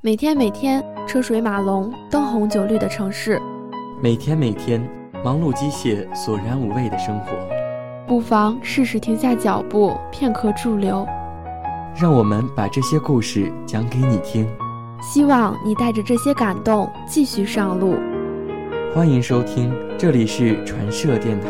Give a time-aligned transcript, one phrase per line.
[0.00, 3.36] 每天每天车水马龙、灯红酒绿的城市，
[4.00, 4.80] 每天每天
[5.24, 7.32] 忙碌机械、索然无味的生活，
[8.06, 11.04] 不妨试试停下脚步，片刻驻留。
[12.00, 14.48] 让我们把这些故事讲给你听，
[15.02, 17.96] 希望你带着这些感动继续上路。
[18.94, 21.48] 欢迎收听，这里是传社电台。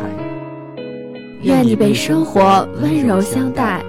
[1.43, 3.85] 愿你被生活温柔相待。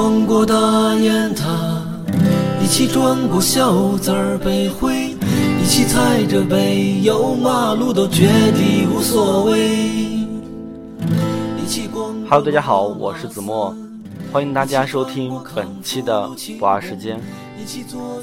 [0.00, 0.54] 逛过大
[0.94, 1.82] 雁塔，
[2.62, 4.94] 一起转过小寨儿北回，
[5.60, 9.74] 一起踩着北油马路都觉得无所谓。
[11.60, 12.14] 一起逛。
[12.30, 13.74] Hello，大家好，我是子墨，
[14.32, 16.30] 欢迎大家收听本期的
[16.60, 17.20] 不二时间。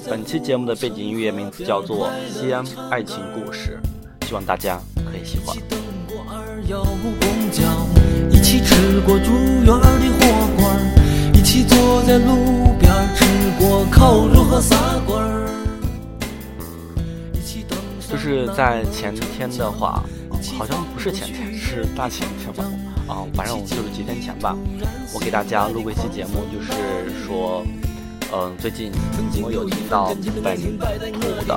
[0.09, 3.77] 本期节目的背景音乐名字叫做《西安爱情故事》，
[4.25, 5.53] 希望大家可以喜欢。
[5.53, 7.61] 一起等过二幺五公交，
[8.31, 10.94] 一起吃过竹园的火锅
[11.55, 13.23] 起坐在路边吃
[13.57, 14.75] 过烤肉和撒
[15.07, 15.49] 滚儿。
[17.31, 17.79] 一起等
[18.11, 20.03] 就是在前天的话，
[20.57, 22.65] 好像不是前天，是大前天吧，
[23.07, 24.53] 啊，反正就是几天前吧，
[25.13, 27.63] 我给大家录过一期节目，就是说。
[28.37, 28.91] 嗯，最近
[29.41, 30.67] 我有听到本土
[31.47, 31.55] 的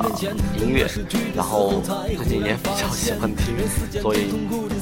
[0.56, 0.86] 音乐，
[1.34, 1.82] 然后
[2.16, 3.56] 最近也比较喜欢听，
[4.00, 4.28] 所以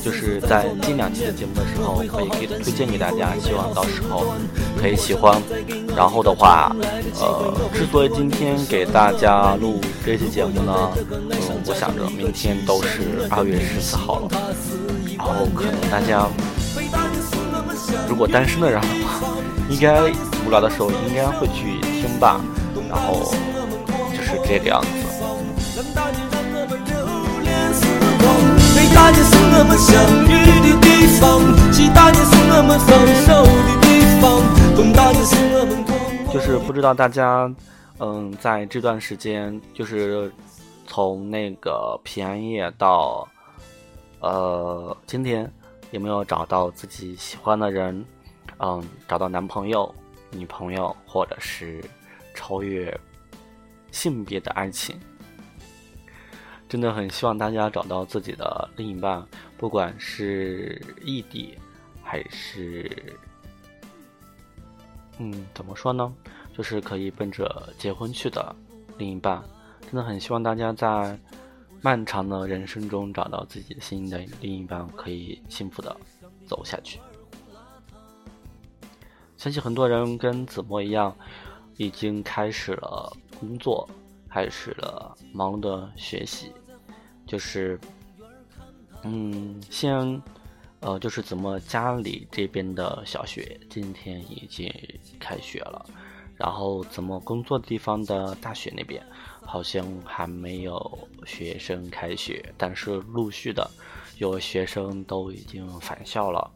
[0.04, 4.34] 就是在近两期的节目的时候，可以给推荐给大家，希望到时候
[4.78, 5.40] 可以喜欢。
[5.96, 6.70] 然后的话，
[7.18, 10.90] 呃，之所以今天给大家录这期节目呢，
[11.30, 14.28] 嗯，我想着明天都是二月十四号了，
[15.16, 16.28] 然后可能大家
[18.06, 19.32] 如果单身的人的话，
[19.70, 20.12] 应该。
[20.46, 22.40] 无聊的时候应该会去听吧，
[22.88, 23.20] 然后
[24.14, 24.88] 就是这个样子。
[36.32, 37.52] 就是不知道大家，
[37.98, 40.30] 嗯，在这段时间，就是
[40.86, 43.26] 从那个平安夜到
[44.20, 45.50] 呃今天，
[45.90, 48.04] 有没有找到自己喜欢的人？
[48.58, 49.92] 嗯，找到男朋友？
[50.36, 51.82] 女朋友，或者是
[52.34, 52.98] 超越
[53.90, 54.98] 性别的爱情，
[56.68, 59.26] 真的很希望大家找到自己的另一半，
[59.56, 61.56] 不管是异地
[62.02, 62.90] 还是，
[65.18, 66.14] 嗯，怎么说呢？
[66.56, 68.54] 就是可以奔着结婚去的
[68.98, 69.42] 另一半。
[69.82, 71.18] 真的很希望大家在
[71.80, 75.96] 漫长的人生中找到自己心仪的另一半，可以幸福的
[76.46, 76.98] 走下去。
[79.46, 81.16] 相信很多人跟子墨一样，
[81.76, 83.88] 已经开始了工作，
[84.28, 86.50] 开始了忙碌的学习。
[87.28, 87.78] 就是，
[89.04, 90.20] 嗯，先，
[90.80, 94.68] 呃，就是子墨家里这边的小学今天已经
[95.20, 95.86] 开学了，
[96.34, 99.00] 然后子墨工作地方的大学那边
[99.42, 103.70] 好像还没有学生开学，但是陆续的
[104.18, 106.50] 有学生都已经返校了，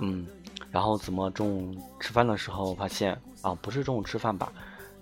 [0.00, 0.26] 嗯。
[0.70, 4.52] 然后怎么中午吃饭的时候发现啊，不是中午吃饭吧，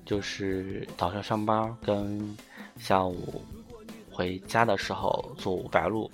[0.04, 2.36] 就是早上上班跟
[2.78, 3.42] 下午
[4.10, 6.10] 回家的时候走五百路，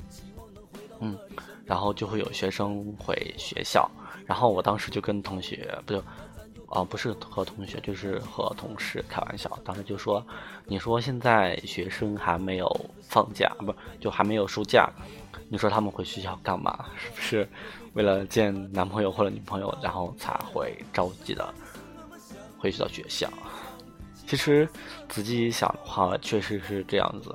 [1.00, 1.19] 嗯，
[1.65, 3.91] 然后就会有学生回学校，
[4.26, 6.03] 然后我当时就跟同学不就，
[6.69, 10.25] 哦不是和同学就是和同事开玩笑，当时就说，
[10.66, 12.69] 你说现在学生还没有
[13.03, 14.88] 放假，不就还没有暑假，
[15.49, 16.87] 你说他们回学校干嘛？
[16.97, 17.49] 是不是？
[17.99, 21.53] 为了见男朋友或者女朋友，然后才会着急的
[22.57, 23.29] 回去到学校。
[24.25, 24.69] 其实
[25.09, 27.35] 仔细一想的话，确实是这样子。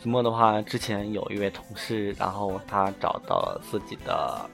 [0.00, 4.50] 子墨的话，之前有一位同事，然后她找到了自己的，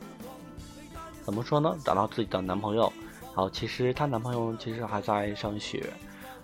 [1.25, 1.75] 怎么说呢？
[1.83, 2.93] 找到自己的男朋友。
[3.25, 5.91] 然后其实她男朋友其实还在上学，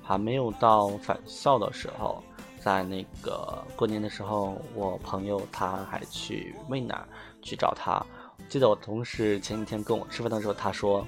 [0.03, 2.25] 还没有到返校的时候。
[2.59, 7.07] 在那个过年的时候，我朋友他还去渭南
[7.43, 8.01] 去找他。
[8.49, 11.07] 记得我同事前几天跟我吃饭的时候，他说，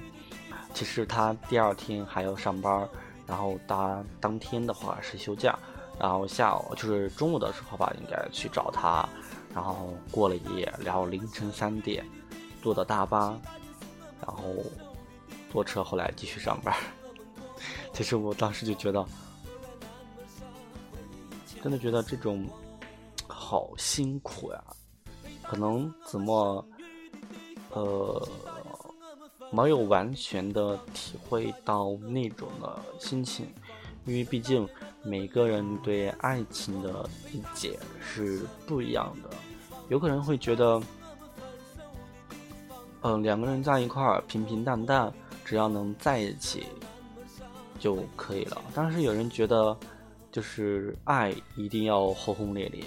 [0.73, 2.89] 其实他第二天还要上班，
[3.27, 5.57] 然后他当天的话是休假，
[5.99, 9.07] 然后下午就是中午的时候吧，应该去找他，
[9.53, 12.03] 然后过了一夜，然后凌晨三点
[12.63, 13.39] 坐的大巴，
[14.25, 14.43] 然后
[15.51, 16.75] 坐车后来继续上班。
[17.93, 19.05] 其实我当时就觉得，
[21.61, 22.43] 真的觉得这种
[23.27, 24.63] 好辛苦呀，
[25.43, 26.67] 可能子墨。
[27.75, 28.27] 呃，
[29.51, 33.47] 没有完全的体会到那种的心情，
[34.05, 34.67] 因为毕竟
[35.03, 39.29] 每个人对爱情的理解是不一样的。
[39.89, 40.81] 有可能会觉得，
[43.01, 45.13] 嗯，两个人在一块儿平平淡淡，
[45.43, 46.65] 只要能在一起
[47.77, 48.61] 就可以了。
[48.73, 49.77] 但是有人觉得，
[50.31, 52.83] 就是爱一定要轰轰烈烈，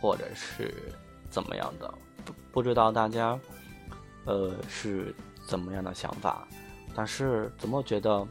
[0.00, 0.92] 或者是
[1.30, 1.92] 怎么样的？
[2.26, 3.38] 不不知道大家
[4.26, 5.14] 呃是
[5.46, 6.46] 怎么样的想法？
[6.94, 8.26] 但是怎么觉得，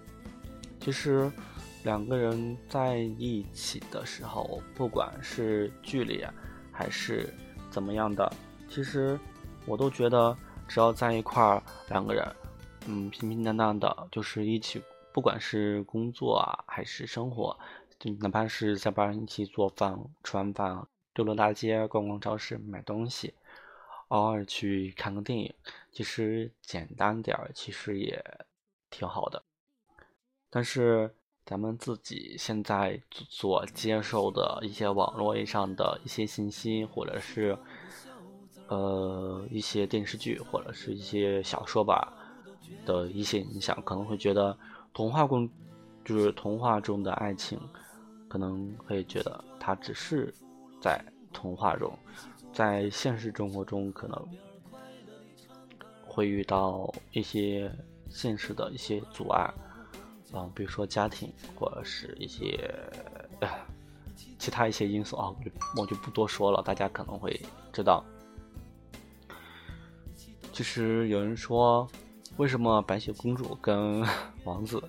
[0.80, 1.32] 其实
[1.84, 6.26] 两个人在一起的时候，不管是距离
[6.72, 7.34] 还是
[7.70, 8.32] 怎么样的，
[8.68, 9.20] 其实
[9.66, 10.36] 我都觉得，
[10.68, 12.36] 只要在一块儿，两个人，
[12.88, 14.82] 嗯，平平淡淡的，就是一起，
[15.14, 17.56] 不管是工作啊，还是生活，
[18.00, 23.34] 就哪怕是下班一起做饭、吃完饭，溜溜大街、逛逛超市、买东西，
[24.10, 25.54] 偶尔去看个电影，
[25.92, 28.24] 其实简单点儿，其实也。
[28.92, 29.44] 挺好的，
[30.50, 31.14] 但是
[31.46, 37.58] 咱们自己现在所接受的一些网络上的一些信息，或者是
[38.70, 42.14] 呃一些电视剧，或者是一些小说吧
[42.86, 44.58] 的一些影响，可能会觉得
[44.94, 45.50] 童话中
[46.06, 47.60] 就是童话中的爱情，
[48.30, 50.34] 可能会觉得它只是
[50.80, 51.04] 在
[51.34, 51.92] 童话中，
[52.56, 54.28] 在现实生活中可能
[56.08, 57.72] 会遇到一些。
[58.08, 59.42] 现实的一些阻碍，
[60.32, 62.72] 啊，比如说家庭或者是一些
[64.38, 65.36] 其他一些因素啊，
[65.76, 67.38] 我就不多说了，大家可能会
[67.74, 68.06] 知道。
[70.54, 71.86] 其实有人说，
[72.38, 74.02] 为什么白雪公主跟
[74.46, 74.82] 王子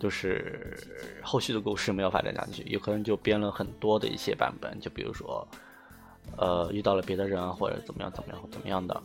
[0.00, 0.76] 就是
[1.22, 2.64] 后续的故事没有发展下去？
[2.64, 5.46] 有可能就编了很多的一些版本，就比如说，
[6.36, 9.02] 呃，遇到了别的人啊，或者怎么样怎么样怎么样的，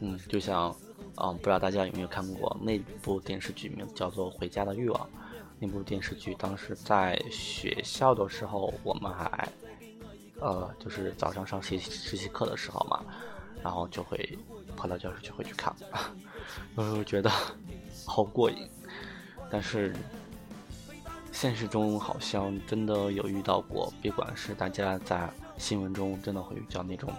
[0.00, 0.74] 嗯，就像。
[1.18, 5.00] 嗯，不知道大家有没有看过那部电视剧，名字叫做《回家的欲望》。
[5.58, 9.48] 那部电视剧当时在学校的时候，我们还，
[10.40, 13.02] 呃，就是早上上实习实习课的时候嘛，
[13.62, 14.38] 然后就会
[14.76, 15.74] 跑到教室就会去看，
[16.76, 17.30] 有时候觉得
[18.04, 18.68] 好过瘾。
[19.50, 19.96] 但是
[21.32, 27.12] 现实中好像真的有遇到过，别管是大家在新闻中真的会遇到那种。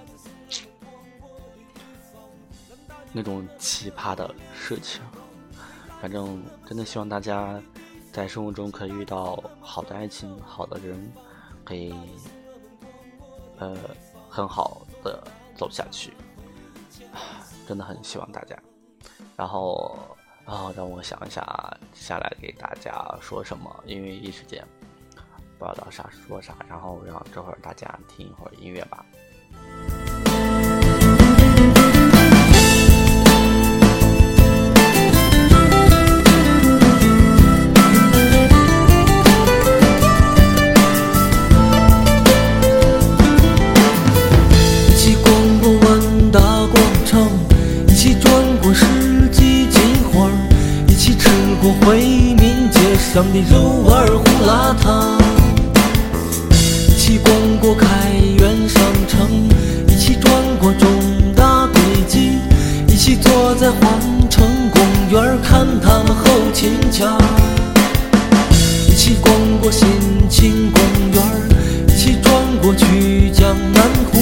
[3.14, 5.02] 那种奇葩的事情，
[6.00, 7.60] 反正真的希望大家
[8.12, 11.12] 在生活中可以遇到好的爱情、好的人，
[11.64, 11.96] 可以
[13.58, 13.76] 呃
[14.30, 15.24] 很好的
[15.56, 16.14] 走下去。
[17.66, 18.56] 真的很希望大家。
[19.36, 19.98] 然后
[20.46, 21.42] 啊，让我想一下，
[21.94, 23.84] 接下来给大家说什么？
[23.86, 24.64] 因为一时间
[25.60, 29.04] 不知道啥说啥，然后让这会儿大家听一会儿音乐吧。
[51.86, 55.17] 回民街上的肉儿胡辣汤，
[66.58, 67.16] 们后勤墙，
[68.88, 69.88] 一起逛过新
[70.28, 70.82] 庆公
[71.12, 71.24] 园，
[71.88, 74.18] 一起转过曲江南湖，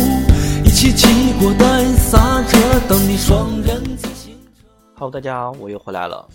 [0.66, 1.08] 一起骑
[1.40, 2.58] 过带刹车
[2.90, 4.66] 等你双人自行车。
[4.96, 6.27] Hello，大家，我又回来了。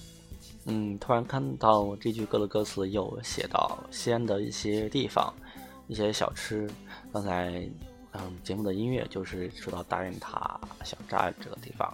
[0.64, 5.30] 嗯，突然看到这句歌的歌词有写到西安的一些地方，
[5.87, 6.69] 一些小吃。
[7.12, 7.69] 刚才，
[8.12, 11.92] 嗯，节目的音乐就是说到大雁塔小寨这个地方。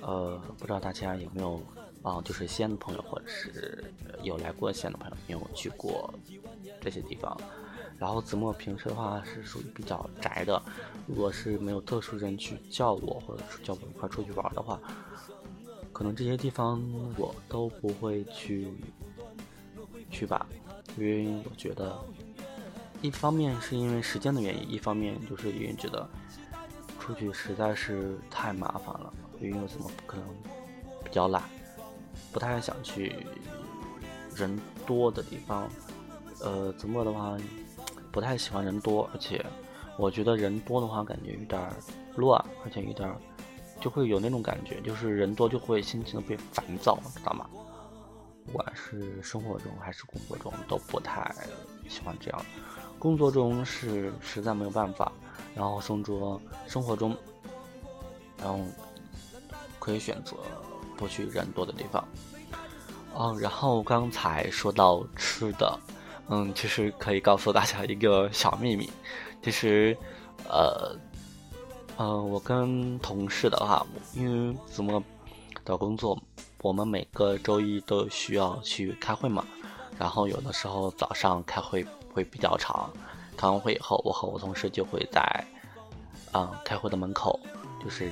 [0.00, 1.60] 呃，不知道大家有没有
[2.02, 3.84] 啊，就是西安的朋友或者是
[4.22, 6.12] 有来过西安的朋友，有没有去过
[6.80, 7.36] 这些地方？
[7.98, 10.62] 然后子墨平时的话是属于比较宅的，
[11.06, 14.80] 如果是没有特殊人去叫我，或者叫我一块出去玩的话。
[15.92, 16.82] 可能这些地方
[17.18, 18.68] 我都不会去
[20.10, 20.46] 去吧，
[20.96, 22.02] 因为我觉得，
[23.02, 26.08] 一方面是因为时间的原因，一方面就是因为觉得
[26.98, 29.12] 出去实在是太麻烦了。
[29.42, 30.26] 因为我怎么可能
[31.04, 31.42] 比较懒，
[32.32, 33.14] 不太想去
[34.34, 35.68] 人多的地方。
[36.42, 37.36] 呃，怎么的话，
[38.10, 39.44] 不太喜欢人多，而且
[39.98, 41.60] 我觉得人多的话感觉有点
[42.16, 43.14] 乱，而且有点。
[43.80, 47.48] 就会有那种感觉，就是人多就会心情被烦躁，知道吗？
[48.44, 51.34] 不管是生活中还是工作中，都不太
[51.88, 52.44] 喜欢这样。
[52.98, 55.10] 工作中是实在没有办法，
[55.54, 57.16] 然后生活生活中，
[58.36, 58.60] 然后
[59.78, 60.36] 可以选择
[61.00, 62.06] 不去人多的地方。
[63.12, 65.80] 哦，然后刚才说到吃的，
[66.28, 68.88] 嗯，其实可以告诉大家一个小秘密，
[69.42, 69.96] 其实，
[70.48, 70.94] 呃。
[71.96, 75.04] 呃，我跟同事的话，因为怎么
[75.66, 76.18] 的工作，
[76.62, 79.44] 我们每个周一都需要去开会嘛，
[79.98, 82.90] 然后有的时候早上开会会比较长，
[83.36, 85.20] 开完会以后，我和我同事就会在，
[86.32, 87.38] 嗯，开会的门口，
[87.84, 88.10] 就是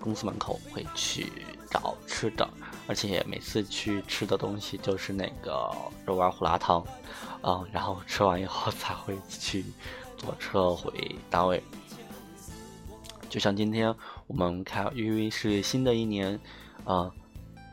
[0.00, 1.32] 公司门口会去
[1.74, 2.48] 找吃的，
[2.86, 5.68] 而且每次去吃的东西就是那个
[6.06, 6.86] 肉丸胡辣汤，
[7.42, 9.64] 嗯，然后吃完以后才会去
[10.16, 10.92] 坐车回
[11.28, 11.60] 单位。
[13.28, 13.92] 就像今天
[14.28, 16.38] 我们开，因为是新的一年，
[16.84, 17.12] 呃，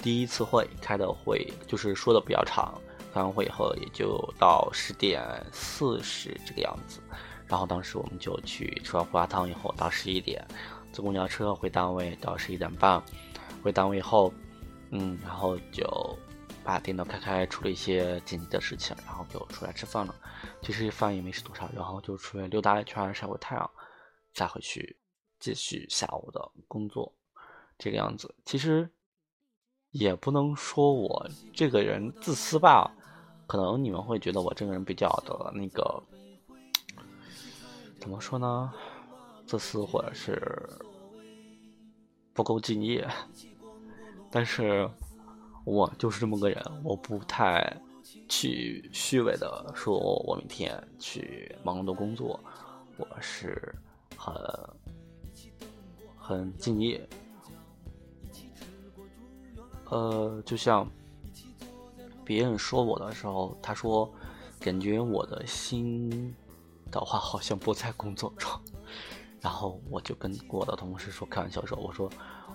[0.02, 2.74] 第一次会开的会，就是说的比较长。
[3.14, 7.00] 开完会以后也就到十点四十这个样子，
[7.46, 10.42] 然后当时我们就去吃完胡辣汤以后，到十一点
[10.94, 13.04] 坐公交车回单位，到十一点半
[13.62, 14.34] 回单位以后，
[14.92, 16.18] 嗯，然后就
[16.64, 20.16] 把电脑开开，处理一些紧急的事情，然后就出来吃饭了。
[20.62, 23.72] 其实饭也没吃多少，然后就出来溜达一圈，晒会太阳，
[24.34, 24.98] 再回去。
[25.40, 27.12] 继续下午的工作，
[27.80, 28.88] 这个样子，其实
[29.90, 32.92] 也不能说我这个人自私吧，
[33.48, 36.04] 可能你们会觉得我这个人比较的那个，
[38.00, 38.72] 怎么说呢，
[39.48, 40.70] 自私或者是
[42.34, 43.10] 不够敬业，
[44.32, 44.90] 但是
[45.66, 47.76] 我就是这么个人，我不太
[48.30, 52.40] 去虚伪的说我每天去忙碌的工作，
[52.98, 53.76] 我是
[54.16, 54.34] 很。
[56.24, 57.10] 很敬业，
[59.90, 60.88] 呃，就像
[62.24, 64.10] 别人说我的时候，他说
[64.60, 66.34] 感觉我的心
[66.90, 68.50] 的话好像不在工作中，
[69.42, 72.10] 然后我就跟我的同事说开玩笑说，我说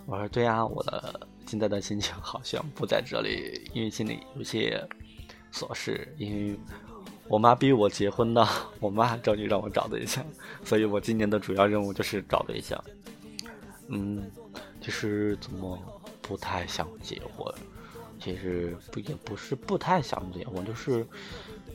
[0.06, 4.82] 我说对啊，我的现在的心情好像不在这里，因为心里有些
[5.52, 6.58] 琐事，因为
[7.28, 8.46] 我妈逼我结婚的，
[8.80, 10.24] 我妈着急让我找对象，
[10.64, 12.82] 所以我今年的主要任务就是找对象。
[13.88, 14.30] 嗯，
[14.80, 15.78] 其实怎么
[16.20, 17.54] 不太想结婚？
[18.18, 21.06] 其实不也不是不太想结婚，就是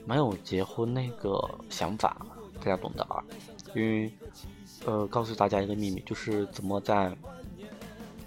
[0.06, 2.26] 没有结婚那个想法，
[2.60, 3.24] 大家懂的啊。
[3.74, 4.12] 因为
[4.86, 7.16] 呃，告诉大家一个秘密，就是怎么在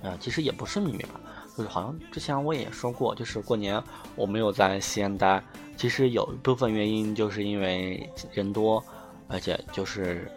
[0.01, 1.21] 呃，其实也不是秘密吧，
[1.57, 3.83] 就是好像之前我也说过，就是过年
[4.17, 5.43] 我没有在西安待，
[5.77, 8.83] 其实有一部分原因就是因为人多，
[9.29, 10.31] 而且就是。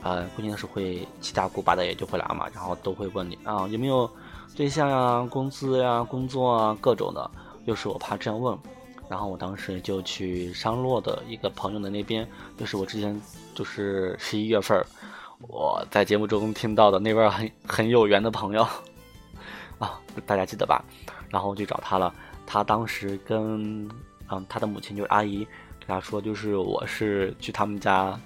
[0.00, 4.08] 呃，过年的时候会七大姑八大爷就会来嘛，然后都会问你啊有没有
[4.54, 7.28] 对象呀、工资呀、工作啊各种的。
[7.66, 8.56] 就是我怕这样问，
[9.08, 13.20] 然后我当时就去商洛的一个朋友的那边，就是我之前
[13.56, 14.80] 就是十一月份
[15.48, 18.64] 我在节目中听到的那位很很有缘的朋友
[19.78, 20.84] 啊，大家记得吧？
[21.30, 22.14] 然后我去找他了，
[22.46, 23.88] 他当时跟
[24.28, 25.46] 嗯他的母亲就是阿姨
[25.78, 28.18] 跟他说，就是我是去他们家。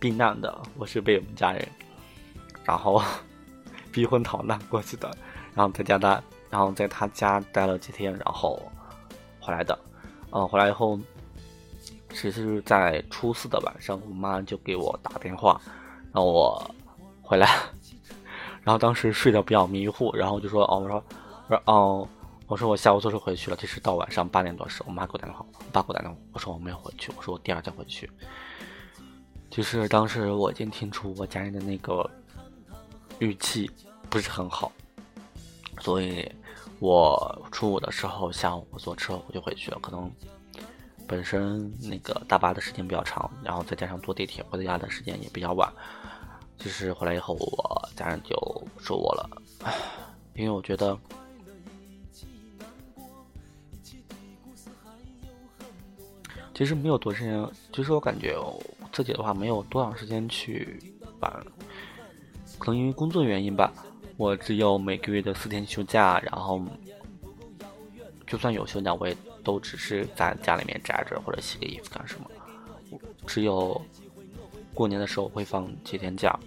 [0.00, 1.68] 避难的，我是被我们家人，
[2.64, 3.02] 然后
[3.92, 5.14] 逼婚逃难过去的，
[5.54, 8.62] 然后在家待，然后在他家待了几天，然后
[9.38, 9.78] 回来的。
[10.30, 10.98] 嗯，回来以后，
[12.14, 15.60] 其实是在初四的晚上，我妈就给我打电话，
[16.14, 16.74] 让我
[17.20, 17.46] 回来。
[18.62, 21.04] 然后当时睡得比较迷糊，然后就说：“哦，我说，
[21.48, 22.08] 我说，哦，
[22.46, 28.10] 我说我下午坐车回去了。”其实到晚上八点多时，我妈给我打电话，我爸给我打电话，我说我没有回去，我说我第二天回去。
[29.48, 32.08] 就是当时我已经听出我家人的那个
[33.18, 33.68] 语气
[34.08, 34.70] 不是很好，
[35.80, 36.30] 所以
[36.78, 39.78] 我初五的时候下午我坐车我就回去了。
[39.80, 40.08] 可能
[41.08, 45.68] 本身那个大巴的时间比较长，然后再加上坐地铁回到家的时间也比较晚。
[46.60, 48.36] 就是回来以后，我家人就
[48.78, 49.42] 说我了，
[50.34, 50.96] 因为我觉得，
[56.54, 58.36] 其实没有多少人，就是我感觉。
[58.92, 60.76] 自己的话没有多长时间去
[61.20, 61.32] 玩，
[62.58, 63.72] 可能因为工作原因吧，
[64.16, 66.60] 我只有每个月的四天休假，然后
[68.26, 72.28] 就算有休假，我也都只是在家里面宅着或者洗个衣服干什么。
[73.28, 73.80] 只有
[74.74, 76.38] 过年的时候会放几天假。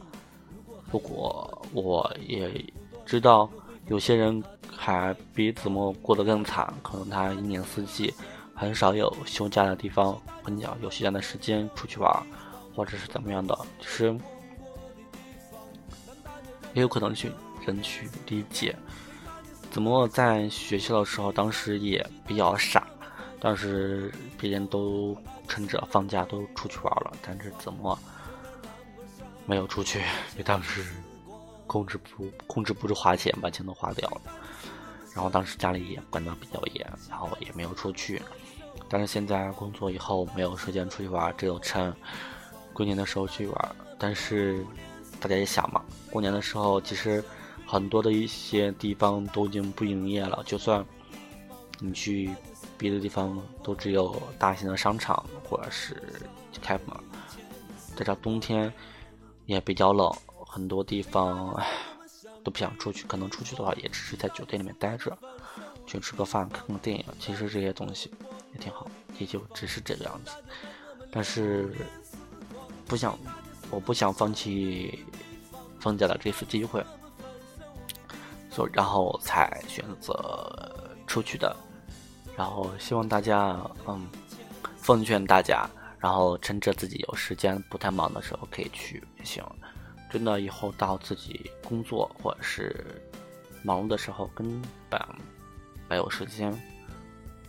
[0.90, 2.64] 不过我也
[3.06, 3.50] 知道
[3.88, 8.14] 有些人还比子墨过得更惨，可能他一年四季。
[8.56, 12.24] 很少有休假的地方，很少有休假的时间出去玩，
[12.76, 14.16] 或者是怎么样的，就是
[16.76, 17.32] 也有可能去
[17.66, 18.76] 人去理解。
[19.72, 22.83] 怎么在学校的时候，当时也比较傻，
[23.44, 24.10] 当时
[24.40, 25.18] 别人都
[25.50, 28.00] 趁着放假都出去玩了，但是怎么
[29.46, 30.00] 没有出去？
[30.32, 30.82] 因为当时
[31.68, 34.22] 控制不控制不住花钱，把钱都花掉了。
[35.14, 38.22] 然后当时家里也管得比较严，然后也没有出去。
[38.88, 41.94] 但是现在工作以后没有时间出去玩，只有趁
[42.72, 43.76] 过年的时候去玩。
[44.00, 44.66] 但是
[45.20, 47.22] 大家也想嘛，过年的时候其实
[47.68, 50.42] 很多的一些地方都已经不营业了。
[50.46, 50.84] 就算
[51.80, 52.34] 你去
[52.78, 56.02] 别的地方都只有大型的商场或者是
[56.62, 56.98] 开门，
[57.96, 58.72] 在这冬天
[59.46, 60.12] 也比较冷，
[60.46, 61.56] 很多地方
[62.44, 65.18] 都不想出去，可能出去的话也只是在酒店里面待着，
[65.86, 67.06] 去吃个饭、看个电影。
[67.20, 68.12] 其实这些东西
[68.54, 68.88] 也挺好，
[69.18, 70.32] 也就只是这个样子。
[71.12, 71.74] 但是
[72.86, 73.18] 不想，
[73.70, 75.06] 我不想放弃
[75.80, 76.84] 放假的这次机会，
[78.50, 81.56] 所以然后才选择出去的。
[82.36, 84.08] 然后希望大家，嗯，
[84.76, 89.44] 奉劝大家，然后趁着自己有时间、不太忙的时候可以去也行。
[90.10, 92.86] 真的，以后到自己工作或者是
[93.64, 95.00] 忙碌的时候，根本
[95.88, 96.52] 没有时间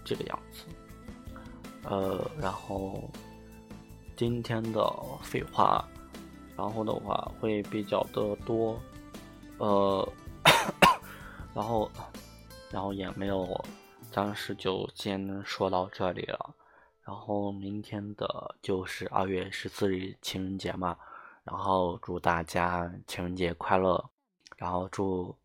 [0.05, 0.65] 这个样子。
[1.85, 3.11] 呃，然后
[4.17, 4.81] 今天的
[5.23, 5.87] 废话，
[6.57, 8.81] 然后的话会比较的多，
[9.59, 10.09] 呃，
[11.55, 11.91] 然后，
[12.71, 13.65] 然后也没有。
[14.15, 16.55] 当时就先说到这里了，
[17.03, 20.97] 然后明天的就是二月十四日情人节嘛，
[21.43, 24.09] 然后祝大家情人节快乐，
[24.57, 25.37] 然后祝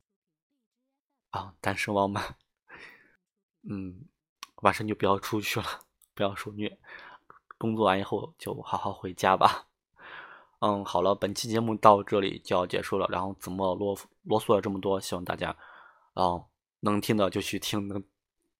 [1.31, 2.21] 啊单身汪们，
[3.63, 4.05] 嗯，
[4.57, 5.65] 晚上就不要出去了，
[6.13, 6.77] 不要受虐，
[7.57, 9.65] 工作完以后就好好回家吧。
[10.59, 15.57] 嗯，好了，本期节目到这里就要结束了，然后怎么啰啰嗦了这么多，希望大家
[16.13, 16.45] 啊
[16.81, 18.03] 能听的就去听，能。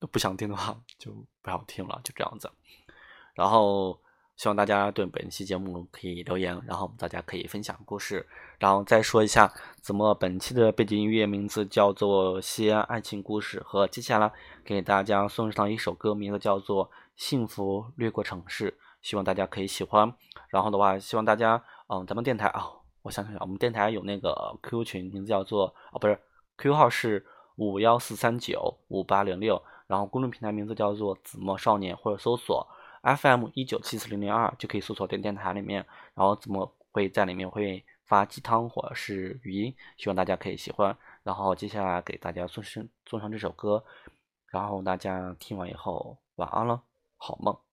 [0.08, 2.50] 不想听的话就不要听了，就这样子。
[3.34, 4.00] 然后
[4.36, 8.26] 希望大家对本期节目可以留言，然后大家可以分享故事。
[8.58, 9.52] 然后再说一下，
[9.82, 14.32] 怎么本期的背景音乐名字叫做《西安爱情故事》，和接下来
[14.64, 20.14] 给大家送上一首歌，名字叫做《幸福掠过城市》，希望大家可以喜欢。
[20.50, 22.66] 然后的话，希望大家，嗯，咱们电台啊，
[23.02, 26.20] 我想想，我们电台有那个 QQ 群，名字叫做哦，不是
[26.58, 27.26] ，QQ 号是
[27.58, 29.62] 五幺四三九五八零六。
[29.90, 32.68] 然后公众平台名字叫做子墨少年，或者搜索
[33.02, 35.84] FM 一九七四零零二就可以搜索电电台里面。
[36.14, 40.96] 然后子墨会在里面会发鸡汤或者是语音，希望大家可以喜欢。
[41.24, 43.84] 然后接下来给大家送上送上这首歌，
[44.52, 46.84] 然后大家听完以后晚安了，
[47.18, 47.69] 好梦。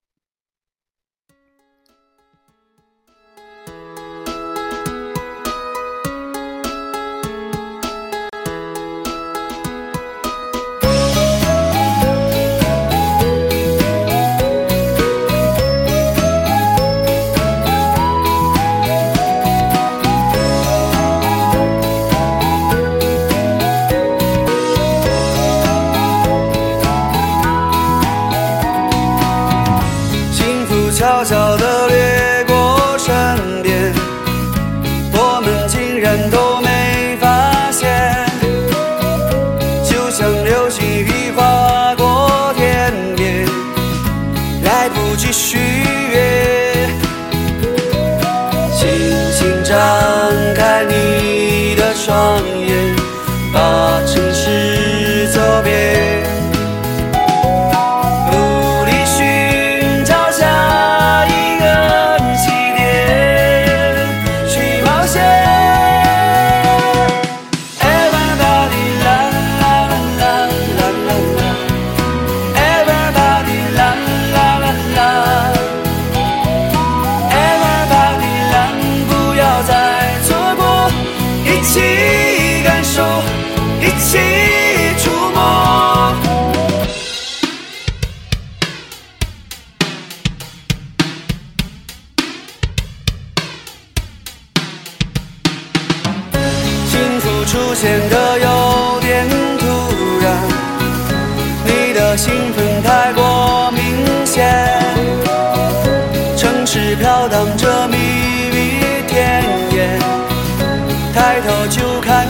[30.96, 32.15] 一起感受，
[111.16, 112.26] 抬头就看